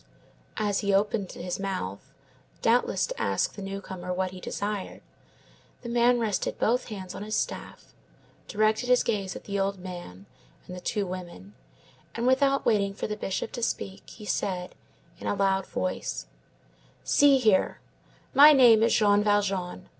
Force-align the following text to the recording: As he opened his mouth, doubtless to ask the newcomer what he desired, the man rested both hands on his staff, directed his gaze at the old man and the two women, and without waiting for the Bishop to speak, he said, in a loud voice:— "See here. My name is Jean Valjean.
As 0.57 0.79
he 0.79 0.91
opened 0.95 1.31
his 1.33 1.59
mouth, 1.59 2.11
doubtless 2.63 3.05
to 3.05 3.21
ask 3.21 3.53
the 3.53 3.61
newcomer 3.61 4.11
what 4.11 4.31
he 4.31 4.39
desired, 4.39 5.03
the 5.83 5.89
man 5.89 6.19
rested 6.19 6.57
both 6.57 6.85
hands 6.87 7.13
on 7.13 7.21
his 7.21 7.35
staff, 7.35 7.93
directed 8.47 8.89
his 8.89 9.03
gaze 9.03 9.35
at 9.35 9.43
the 9.43 9.59
old 9.59 9.77
man 9.77 10.25
and 10.65 10.75
the 10.75 10.81
two 10.81 11.05
women, 11.05 11.53
and 12.15 12.25
without 12.25 12.65
waiting 12.65 12.95
for 12.95 13.05
the 13.05 13.15
Bishop 13.15 13.51
to 13.51 13.61
speak, 13.61 14.09
he 14.09 14.25
said, 14.25 14.73
in 15.19 15.27
a 15.27 15.35
loud 15.35 15.67
voice:— 15.67 16.25
"See 17.03 17.37
here. 17.37 17.79
My 18.33 18.53
name 18.53 18.81
is 18.81 18.95
Jean 18.95 19.23
Valjean. 19.23 19.87